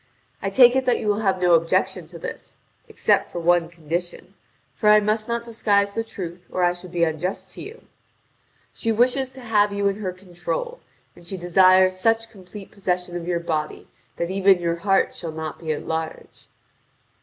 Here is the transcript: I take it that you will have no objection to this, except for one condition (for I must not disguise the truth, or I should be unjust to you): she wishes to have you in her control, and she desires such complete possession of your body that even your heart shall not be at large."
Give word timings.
I 0.41 0.49
take 0.49 0.75
it 0.75 0.87
that 0.87 0.97
you 0.99 1.07
will 1.07 1.19
have 1.19 1.39
no 1.39 1.53
objection 1.53 2.07
to 2.07 2.17
this, 2.17 2.57
except 2.87 3.31
for 3.31 3.37
one 3.39 3.69
condition 3.69 4.33
(for 4.73 4.89
I 4.89 4.99
must 4.99 5.27
not 5.27 5.43
disguise 5.43 5.93
the 5.93 6.03
truth, 6.03 6.47
or 6.49 6.63
I 6.63 6.73
should 6.73 6.91
be 6.91 7.03
unjust 7.03 7.53
to 7.53 7.61
you): 7.61 7.83
she 8.73 8.91
wishes 8.91 9.31
to 9.33 9.41
have 9.41 9.71
you 9.71 9.87
in 9.87 9.97
her 9.97 10.11
control, 10.11 10.79
and 11.15 11.23
she 11.23 11.37
desires 11.37 11.99
such 11.99 12.31
complete 12.31 12.71
possession 12.71 13.15
of 13.15 13.27
your 13.27 13.39
body 13.41 13.87
that 14.15 14.31
even 14.31 14.57
your 14.59 14.77
heart 14.77 15.13
shall 15.13 15.31
not 15.31 15.59
be 15.59 15.71
at 15.71 15.85
large." 15.85 16.47